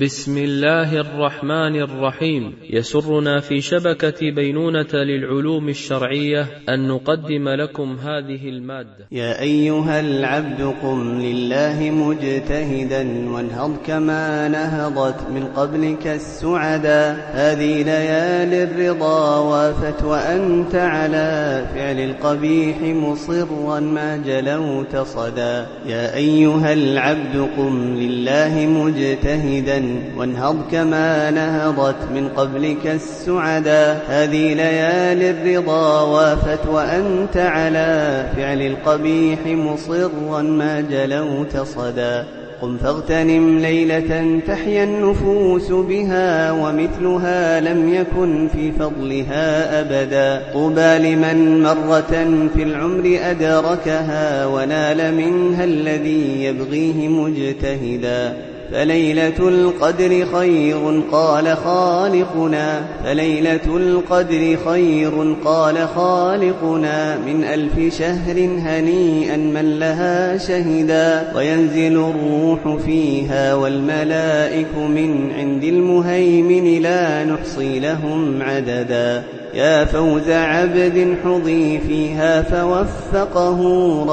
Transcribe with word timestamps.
بسم 0.00 0.38
الله 0.38 1.00
الرحمن 1.00 1.76
الرحيم. 1.80 2.52
يسرنا 2.70 3.40
في 3.40 3.60
شبكة 3.60 4.30
بينونة 4.30 4.92
للعلوم 4.94 5.68
الشرعية 5.68 6.46
أن 6.68 6.88
نقدم 6.88 7.48
لكم 7.48 7.96
هذه 7.96 8.48
المادة. 8.48 9.06
يا 9.12 9.40
أيها 9.40 10.00
العبد 10.00 10.74
قم 10.82 11.20
لله 11.20 11.90
مجتهدا 11.90 13.30
وانهض 13.30 13.76
كما 13.86 14.48
نهضت 14.48 15.30
من 15.30 15.44
قبلك 15.44 16.06
السعدا 16.06 17.12
هذه 17.32 17.82
ليالي 17.82 18.62
الرضا 18.62 19.38
وافت 19.38 20.04
وأنت 20.04 20.74
على 20.74 21.64
فعل 21.74 21.98
القبيح 21.98 22.76
مصرا 22.82 23.80
ما 23.80 24.16
جلوت 24.16 24.96
صدا 24.96 25.66
يا 25.86 26.14
أيها 26.16 26.72
العبد 26.72 27.48
قم 27.56 27.94
لله 27.94 28.66
مجتهدا 28.66 29.85
وانهض 30.16 30.56
كما 30.72 31.30
نهضت 31.30 32.10
من 32.14 32.28
قبلك 32.28 32.86
السعدا 32.86 33.98
هذه 34.08 34.54
ليالي 34.54 35.30
الرضا 35.30 36.02
وافت 36.02 36.66
وأنت 36.66 37.36
على 37.36 38.26
فعل 38.36 38.62
القبيح 38.62 39.38
مصرا 39.46 40.42
ما 40.42 40.80
جلوت 40.80 41.56
صدا 41.56 42.24
قم 42.62 42.76
فاغتنم 42.76 43.58
ليلة 43.58 44.40
تحيا 44.46 44.84
النفوس 44.84 45.72
بها 45.72 46.52
ومثلها 46.52 47.60
لم 47.60 47.94
يكن 47.94 48.48
في 48.48 48.72
فضلها 48.72 49.80
أبدا. 49.80 50.52
طوبى 50.52 50.98
لمن 50.98 51.62
مرة 51.62 52.48
في 52.54 52.62
العمر 52.62 53.18
أدركها 53.22 54.46
ونال 54.46 55.14
منها 55.14 55.64
الذي 55.64 56.44
يبغيه 56.44 57.08
مجتهدا. 57.08 58.36
فليلة 58.72 59.48
القدر 59.48 60.26
خير 60.32 61.02
قال 61.12 61.56
خالقنا 61.56 62.82
فليلة 63.04 63.76
القدر 63.76 64.56
خير 64.66 65.36
قال 65.44 65.88
خالقنا. 65.88 67.16
من 67.26 67.44
ألف 67.44 67.98
شهر 67.98 68.38
هنيئا 68.38 69.36
من 69.36 69.78
لها 69.78 70.38
شهدا 70.38 71.32
وينزل 71.36 71.96
الروح 71.96 72.76
فيها 72.86 73.54
والملائك 73.54 74.76
من 74.76 75.32
عند 75.32 75.64
المهيمن 75.64 76.82
لا 76.82 77.24
نحصي 77.24 77.80
لهم 77.80 78.42
عددا. 78.42 79.22
يا 79.56 79.84
فوز 79.84 80.30
عبد 80.30 81.16
حظي 81.24 81.78
فيها 81.78 82.42
فوفقه 82.42 83.60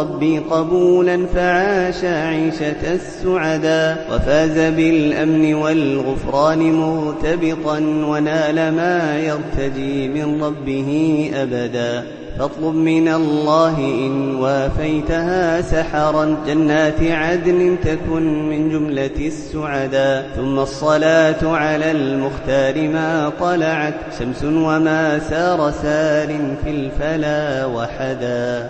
ربي 0.01 0.39
قبولا 0.39 1.25
فعاش 1.25 2.03
عيشة 2.03 2.93
السعدا 2.93 4.05
وفاز 4.11 4.73
بالأمن 4.73 5.53
والغفران 5.53 6.73
مرتبطا 6.73 7.77
ونال 7.79 8.55
ما 8.55 9.19
يرتجي 9.19 10.07
من 10.07 10.43
ربه 10.43 11.31
أبدا 11.33 12.03
فاطلب 12.39 12.75
من 12.75 13.07
الله 13.07 13.77
إن 13.77 14.35
وافيتها 14.35 15.61
سحرا. 15.61 16.37
جنات 16.47 17.01
عدن 17.01 17.75
تكن 17.83 18.49
من 18.49 18.69
جملة 18.69 19.27
السعدا 19.27 20.25
ثم 20.35 20.59
الصلاة 20.59 21.55
على 21.55 21.91
المختار 21.91 22.87
ما 22.87 23.31
طلعت. 23.39 23.93
شمس 24.19 24.43
وما 24.43 25.19
سار 25.19 25.71
سار 25.71 26.27
في 26.63 26.69
الفلا 26.69 27.65
وحدا. 27.65 28.69